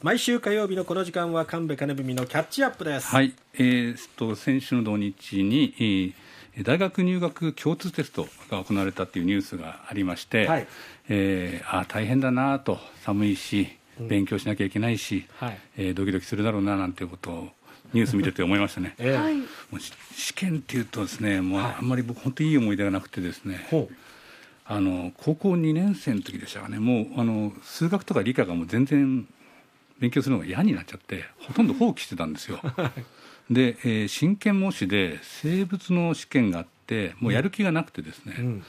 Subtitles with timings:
[0.00, 3.08] 毎週火曜日のこの時間は神戸金文のキャッチアップです。
[3.08, 6.14] はい、えー、と先週の土日に、えー
[6.62, 10.68] 大学入学共通テストが行われたっていうニュースがありまして、はい。
[11.08, 12.78] えーあー大変だなと。
[13.02, 15.58] 寒いし勉強しなきゃいけないし、はい。
[15.76, 17.48] えードキドキするだろうななんていうことを
[17.92, 18.94] ニュース見てて思いましたね。
[19.02, 19.16] ええ。
[19.16, 19.36] はい。
[19.36, 21.74] もうし試験っていうとですねもうはい。
[21.80, 23.94] あんまり僕本当にいい思い出がなくてですね、ほう。
[24.64, 26.78] あの高校2年生の時でしたかね。
[26.78, 29.26] もうあの数学とか理科がもう全然
[29.98, 32.60] 勉強するのが嫌になっちゃってほとんど放棄してたんですよ。
[33.50, 38.64] で、えー真剣模試で生物の試験があってもうやる気がなくてですね、うん。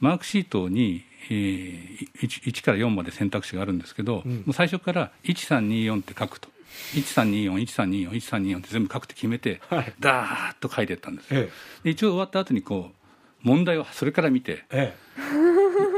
[0.00, 4.36] マークシートに、えー 1, 1から4まで選択肢があるんですけど、うん。
[4.38, 6.48] もう最初から1324って書くと。
[6.94, 9.92] 13241324 1324って全部書くって決めて、はい。
[10.00, 11.40] ダーッと書いていったんですよ。
[11.42, 11.50] え。
[11.84, 15.18] で一応終わった後にこう問題をそれから見てええ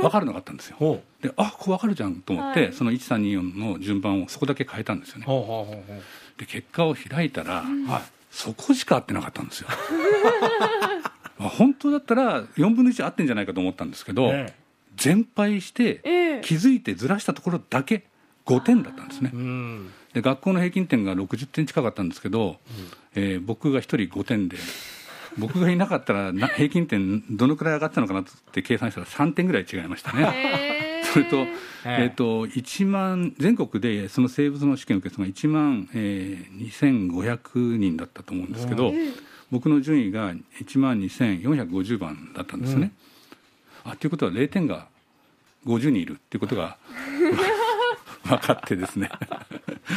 [0.00, 1.00] 分かるのがあったんですよ。
[1.22, 2.72] であこう分かるじゃんと思って、はい。
[2.72, 5.26] その1324の順番をそこだけ変えたんですよね。
[6.38, 8.02] で結果を開いたら、うはい。
[8.30, 9.68] そこしか合ってなかったんですよ。
[11.38, 14.54] まあ本当だったら4分の1合ってんじゃないかと思ったんですけど、え。
[14.96, 16.40] 全敗してええ。
[16.42, 18.04] 気づいてずらしたところだけ
[18.46, 19.30] 5点だったんですね。
[20.12, 22.59] で学校の平均点が60点近かったんですけど、
[23.14, 24.57] えー僕が1人5点で
[25.38, 31.02] 僕がいなかったらな平均点どのくらい上がったのかなって計算したら3点ぐらい違いましたね。
[31.02, 31.04] えー。
[31.10, 31.48] それと,、ええ。
[31.84, 39.12] えー、と1万全国でその生物の試験を受けたのが1万、えー2500人だったと思うんですけど、うん。
[39.51, 42.92] 僕の順位が1万2450番だったんですよね。
[43.84, 44.86] あということは0点が
[45.66, 46.76] 50人いるっていうことが
[48.24, 49.10] 分かってですね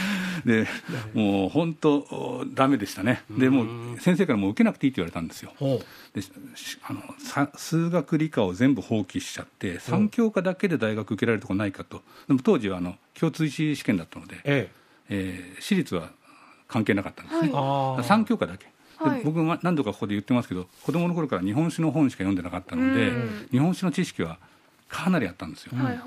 [0.45, 0.67] で
[1.13, 3.23] もう本当ダメでしたね。
[3.29, 5.53] でもう先生からもう受けなくていいって言われたんですよ。
[5.55, 5.81] ほ
[6.13, 6.31] でし
[6.83, 12.03] あのさ数学理科を全部放棄しちゃって3教科だけで大学受けられるとこないかと。
[12.27, 14.69] でも当時はあの共通一次試験だったのでう、え。
[15.09, 16.11] えー私立は
[16.67, 19.21] 関係なかったんですね、えああ3教科だけ、ではい。
[19.23, 23.47] 僕は何度かここで言ってますけど子供の頃から日本史の本しか読んでなかったので、うん。
[23.51, 24.39] 日本史の知識は
[24.93, 25.97] かなりあったんですよ、はいはい。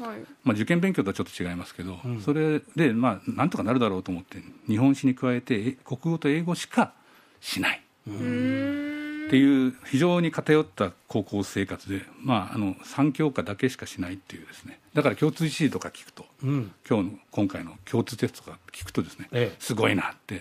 [0.44, 2.20] まあ、受験勉強とはちょっと違いますけど、うん。
[2.20, 4.38] それでまあなんとかなるだろうと思って
[4.68, 6.92] 日本史に加えてえ国語と英語しか
[7.40, 7.82] しない。
[8.06, 14.78] っていう非常に偏った高校生活で、まあ、あの3教科だけしかしないっていうですね。
[14.94, 16.72] だから共通一次とか聞くとうん。
[16.88, 19.56] 今日の今回の共通テストとか聞くとですね、ええ。
[19.58, 20.40] すごいなって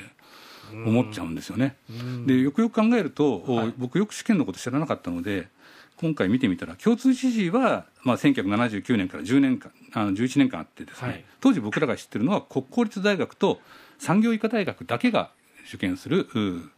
[0.72, 1.76] 思っちゃうんですよね。
[1.90, 2.28] うん。
[2.28, 3.74] でよくよく考えると、はい。
[3.78, 5.48] 僕よく試験のこと知らなかったので
[5.98, 11.26] 今回見てみたら共通一次は、まあ、1979年から10年間あの11年間あってですね、はい。
[11.40, 13.60] 当時僕らが知ってるのは国公立大学と
[13.98, 15.32] 産業医科大学だけが
[15.68, 16.70] 受験するう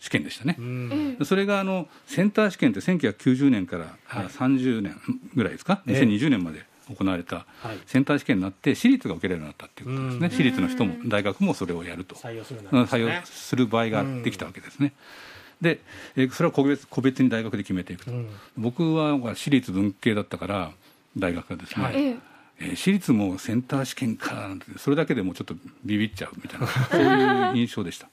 [0.00, 0.56] 試験でしたね。
[0.58, 1.18] うん。
[1.24, 4.24] それがあのセンター試験って1990年からはい。
[4.24, 4.96] あ30年
[5.34, 6.00] ぐらいですか、ええ。
[6.00, 7.78] 2020年まで行われたはい。
[7.86, 10.32] センター試験になって私立が受けられるようになったっていうことですね、うん。
[10.32, 12.14] 私立の人も大学もそれをやると。
[12.16, 12.68] 採用するね。
[12.72, 14.92] 用する場合ができたわけですね。
[15.60, 15.80] で、
[16.16, 18.28] えーそれは個別個別に大学で決めていくと、うん。
[18.56, 20.72] 僕は私立文系だったから
[21.16, 21.96] 大学がですね、はい。
[21.96, 22.16] ええ。
[22.60, 25.54] えー私立もセンター試験かなんてそれだけでもうちょっと
[25.84, 28.08] ビビっちゃうみたいなそういう印象でした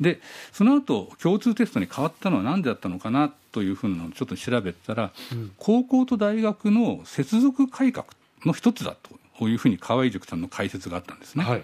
[0.00, 0.20] で
[0.52, 5.52] その後共通テストに変わったのは何でだったのかなというふうなのをちょっと調べたら、うん。
[5.58, 8.06] 高校と大学の接続改革
[8.44, 8.96] の一つだ
[9.38, 11.62] というふうに河合塾さんの解説があったんですね、はい。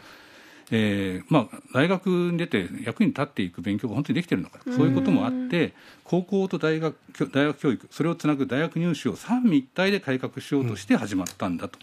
[0.72, 5.72] えーまあ、大学に出て役に立っていく勉強が本当にできてるのかそういうこともあって
[6.04, 6.96] 高校と大学
[7.32, 11.78] 大学教育それをつなぐ大学入試を三位一体で改革しようとして始まったんだと。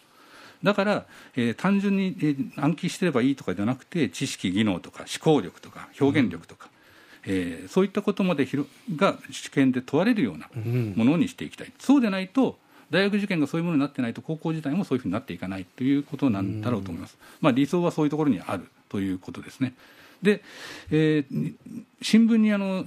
[0.63, 6.69] だから、えー単純に、えー暗記してればいいとかじゃなくて知識技能とか思考力とか表現力とか、
[7.25, 10.93] えーそういったことまで広が試験で問われるようなうん。
[10.95, 12.57] ものにしていきたい、そうでないと
[12.89, 19.73] 大学受験がそういうものになってないと高校自体もそういうふうになっていかないということなんだろうと思います、まあ、理想はそういうところにあるということですね。
[20.21, 20.41] で、
[20.89, 21.53] えー
[22.01, 22.85] 新聞にあの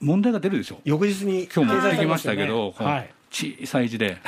[0.00, 3.10] 問題が出るでしょ翌日に今日持ってきましたけど、はい。
[3.30, 4.18] 小さい字で。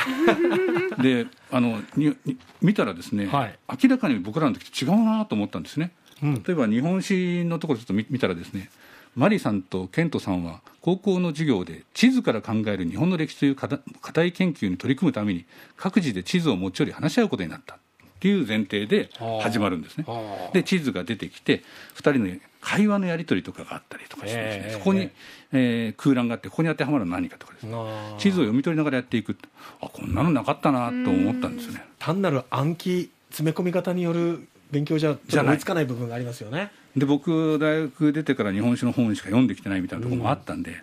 [1.00, 3.58] であのにに見たらですね、はい。
[3.82, 5.92] 明らかに僕らの時と違うなと思ったんですね。
[6.00, 8.70] うん例えば日本史のところちょっと見見たらですね
[9.14, 13.68] マリさんとケントさんは高校の授業で地図から考える日本の歴史という課
[14.12, 15.46] 題研究に取り組むために
[15.76, 17.76] 各自で地図を持ち寄り話し合うことになった。
[17.76, 19.10] っていう前提で
[19.42, 20.06] 始まるんですね。
[20.52, 21.62] で地図が出てきて
[21.96, 25.10] 2人の会話のやり取りとかがあったりとかしてですね、ええそこに、
[25.52, 27.72] えー空欄があってここに当てはまるのは何かとかですね。
[28.18, 29.36] 地図を読み取りながらやっていく。
[29.80, 31.84] あこんなのなかったなと思ったんですよね。
[31.98, 35.52] 単なる暗記詰め込み方による勉強じゃちょっじゃない。
[35.52, 36.70] と追いつかない部分がありますよね。
[36.96, 40.82] で僕大学出てから日本史の本しか読んできてないみたいなところもあったんで、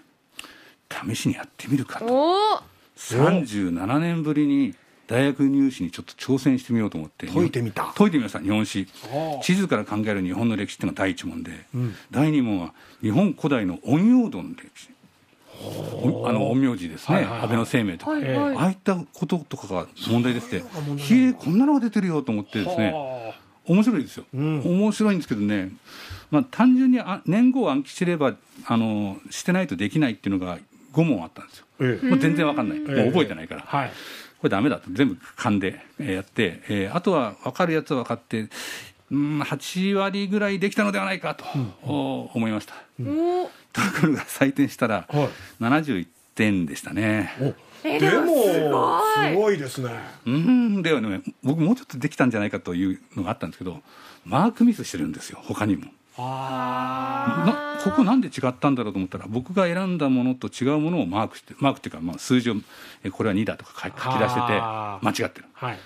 [0.90, 2.06] 試しにやってみるかと。
[2.06, 2.62] おお。
[2.96, 4.76] 37年ぶりに
[5.08, 7.28] 大学入試にちょっと挑戦してみようと思って。
[7.28, 7.92] 解いてみた。
[7.96, 8.88] 解いてみました日本史。
[9.42, 11.96] 地図から考える日本の歴史っていうのが第一問で、ん。
[12.12, 14.90] 第二問は日本古代の陰陽道の歴史。
[15.62, 17.42] おあの陰陽師ですね、はいはいはい。
[17.42, 18.56] 安倍の生命とか、はいええはい。
[18.56, 23.34] ああいったこととかが問題でしてそういうのが問題ひえこんなのが出てるよと思ってですねは
[23.66, 24.62] 面白いですよ、うん。
[24.62, 25.72] 面白いんですけどね、
[26.32, 30.58] まあ、単純にあ年号を暗記してればあのしてないとできないっていうのが
[30.94, 32.06] 5問あったんですよ、あええ。
[32.06, 33.90] もう全然わかんない、もう覚えてないから、はい。
[34.40, 34.90] これダメだと。
[34.92, 38.50] 全部勘でえーやって、えーあとは分かるやつは分かって
[39.12, 41.46] うん8割ぐらいできたのではないかと、
[41.84, 42.74] お思いました。
[43.02, 45.30] おところが採点したらはい。
[45.64, 47.34] 71点でしたね。
[47.84, 49.30] でもすごい。
[49.30, 49.90] すごいですね。
[50.26, 53.82] うんではね僕もうちょっとできたんじゃないかというのがあったんですけど
[54.26, 55.88] マークミスしてるんですよ他にも。
[56.16, 62.56] あなここなんで違ったんだろうと思ったら僕が選んだものと違うものをマークしてマークっていうか、まあ、数字を
[63.04, 65.46] えこれは2だとか書き書き出してて間違ってる。
[65.56, 65.80] あはい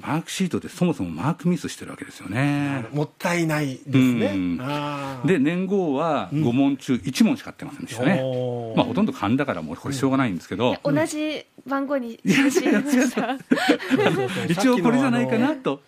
[0.00, 2.86] マークシートでそもそもマークミスしてるわけですよね。
[2.92, 4.26] もったいないですね。
[4.26, 4.58] うん。
[5.26, 8.76] で年号は5問中1問しか合ってませんでしたね、おー。
[8.76, 13.36] まあ、ほとんど勘だからもうこれしょうがないんですけど、同じ番号にしました。
[14.48, 15.82] 一応これじゃないかなと。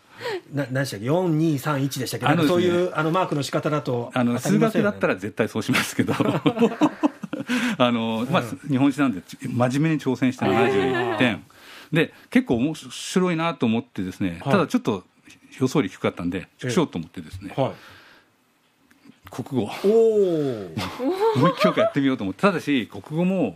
[0.53, 2.43] な何でしたっけ？4231でしたっけ？
[2.43, 2.49] ね。
[2.49, 6.15] そういうあのマークの仕方だとあの数学だったら絶対そうしますけど。
[7.79, 11.43] あの、まあ、日本史なんで真面目に挑戦して71点
[11.93, 14.53] で結構面白いなと思ってですね、はい。
[14.53, 15.05] ただちょっと
[15.61, 16.71] 予想より低かったんでええ。
[16.71, 17.73] しようと思ってですね、はい。
[19.31, 19.71] 国語。
[19.85, 22.43] おおもう一教科やってみようと思って。
[22.43, 23.55] ただし国語もはい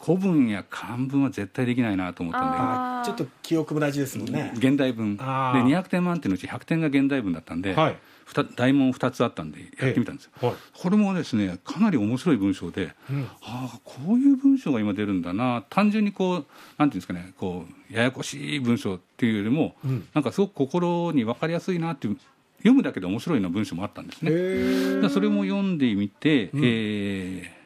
[0.00, 2.58] 古文や漢文は絶対できないなと思ったんで。
[2.58, 3.00] あー。
[3.00, 4.52] あちょっと記憶も大事ですもんね。
[4.56, 5.16] 現代文。
[5.16, 5.64] であー。
[5.64, 7.96] 200点満点のうち100点が現代文だったんで、はい。
[8.24, 10.56] ふた大問2つあったんでやってみたんですよ、はい。
[10.74, 13.26] これもですねかなり面白い文章で、うん。
[13.42, 20.06] ああこういう文章が今出るんだな単純にこうなんていうんですかねこうややこしい文章っていうよりも、うん。
[20.14, 22.18] なんかすごく心に分かりやすいなっていう
[22.58, 25.08] 読むだけで面白いような文章もあったんですね。
[25.08, 26.60] それも読んでみて、うん。
[26.64, 27.57] えー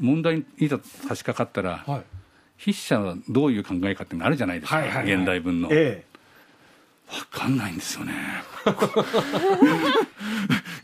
[0.00, 2.02] 問題にいざ差し掛かったら、はい。
[2.58, 5.14] 筆者はどういう考えかってあるじゃないですか、はいはいはい。
[5.14, 5.68] 現代文の。
[5.72, 6.04] え
[7.32, 8.12] 分かんないんですよね。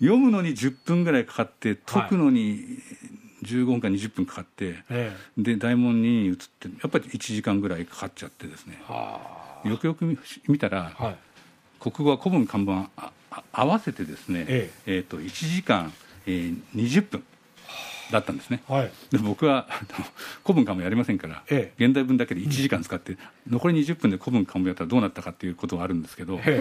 [0.00, 2.78] 読むのに10分ぐらいかかって解くのに
[3.44, 5.42] 15分か20分かかって、ええ。
[5.42, 8.78] で大門に移ってやっぱり1時間ぐらいかかっちゃってですね。
[8.88, 10.18] えはよくよく見
[10.48, 11.16] 見たら、あはい。
[11.78, 14.98] 国語は古文漢文ああ合わせてですね、ええ。
[15.00, 15.92] ーと1時間、
[16.26, 17.24] えー20分
[18.10, 18.62] だったんですね。
[18.68, 18.90] はい。
[19.10, 20.04] で僕はあの
[20.44, 23.16] 古文漢文やりませんから、え現代文だけで1時間使って、
[23.48, 26.60] 残り20分で古文漢文やったらどうなったかっていうことはあるんですけど、え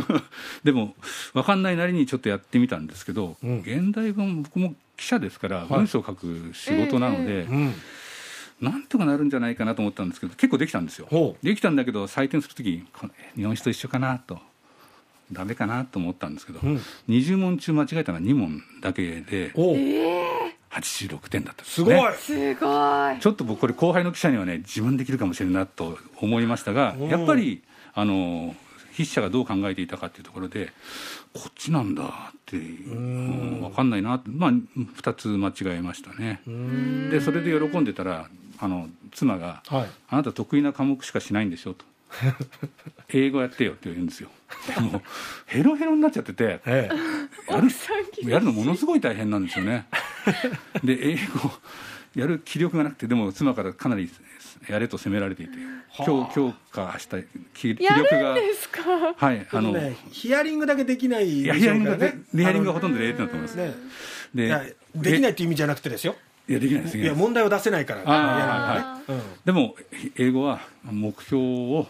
[0.64, 0.94] でも
[1.32, 3.60] 分かんないなりにちょっとやってみたんですけど、うん。
[3.60, 5.66] 現代文僕も記者ですからい。
[5.68, 7.74] 文章を書く仕事なので、えうん
[8.60, 11.36] なんとかなるんじゃないかなと思ったんですけど結構できたんですよ。
[11.42, 14.38] できたんだけど採点するときにこ日本史と一緒かなと
[15.30, 16.80] ダメかなと思ったんですけど、うん。
[17.08, 19.52] 20問中間違えたのは2問だけで
[20.80, 23.20] 86点だったんですすごい、ねすごい。
[23.20, 27.08] ちょっと僕これ後輩の記者にはね自慢できるかもしれないなと思いましたがうん。
[27.08, 27.62] やっぱり
[27.94, 28.54] あの
[28.92, 30.72] 筆者がどう考えていたかっていうところで
[31.34, 32.60] こっちなんだってう
[32.98, 36.40] ん分かんないなってまあ2つ間違えましたね。
[36.46, 37.10] うん。
[37.10, 41.84] でそれで喜んでたらあの妻がはい「あなた得意な科目しかしないんでしょ」と
[43.12, 44.30] 「英語やってよ」って言うんですよ。
[44.80, 45.02] もう
[45.46, 46.88] ヘロヘロになっちゃっててえ
[47.48, 47.68] やる
[48.30, 49.86] やるのものすごい大変なんですよね。
[50.84, 51.50] で英語
[52.14, 54.10] やる気力がなくてでも妻からかなり
[54.68, 55.52] やれと責められていて
[56.06, 57.18] 今日強化した
[57.54, 58.82] 気気や力がるんですか？
[59.16, 62.18] はいえあの、ねヒアリングだけできないいやでしょうからね。
[62.34, 63.54] ヒアリングがほとんど0点だと思います。
[63.56, 63.74] ね。
[64.34, 66.16] でできないっていう意味じゃなくてですよ。
[66.48, 66.96] いやできないです。
[66.98, 69.76] いや問題を出せないからあやるのねでも
[70.16, 71.86] 英語は目標を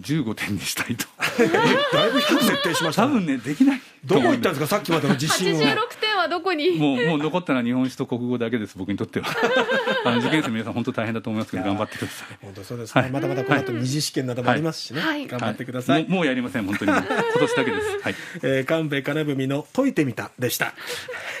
[0.00, 1.06] 15点にしたいと。
[1.42, 3.08] うんだいぶ低く設定しましたね。
[3.08, 3.80] 多分ねできない。
[4.04, 4.66] どこ行ったんですか？
[4.68, 5.58] さっきまでの自信を。
[5.58, 5.62] 86
[6.00, 6.70] 点はどこに？
[6.78, 9.26] もうもう残ったのは日本史と国語だけです僕にとっては。
[10.04, 12.36] あの受験生皆さん本当大変だと思いますけど頑張ってください。
[12.42, 13.10] 本当そうですね、はい。
[13.10, 15.26] まだまだこの後二次試験などもありますしね、はい。
[15.26, 16.92] 頑張ってください、もうもうやりません本当に。
[16.92, 17.98] 今年だけです。
[18.02, 18.14] はい。
[18.42, 20.74] えー、神戸金文の解いてみたでした。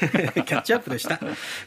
[0.00, 1.20] キャッチアップでした